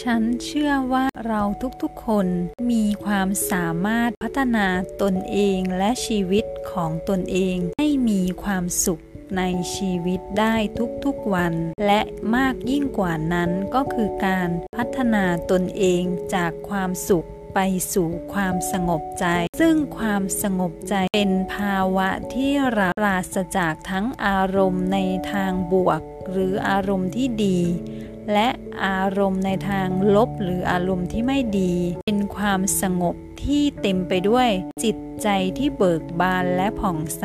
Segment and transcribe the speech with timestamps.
[0.00, 1.42] ฉันเชื่อว่าเรา
[1.82, 2.26] ทุกๆคน
[2.70, 4.66] มีความสามารถพัฒนา
[5.02, 9.02] ตนเองและชีวิตของตนเองให้มีความสุข
[9.36, 9.42] ใน
[9.74, 10.56] ชีวิตได้
[11.04, 11.54] ทุกๆวัน
[11.86, 12.00] และ
[12.36, 16.02] มากยิ่งกว่านั้นก็คือการพัฒนาตนเอง
[16.34, 17.58] จากความสุขไป
[17.92, 19.26] สู่ความสงบใจ
[19.60, 24.98] ซึ่งความสงบใจเป็นภาวะที่ปราศจากทั้งอารมณ์ใน
[25.32, 26.00] ทางบวก
[26.30, 27.58] หรืออารมณ์ที่ดี
[28.32, 28.48] และ
[28.84, 31.74] อารมณ์ในทางลบหรืออารมณ์ที่ไม่ดี
[32.04, 33.14] เป็นความสงบ
[33.44, 34.48] ที่เต็มไปด้วย
[34.84, 35.28] จิตใจ
[35.58, 37.24] ที่เบิกบานและผ่องใส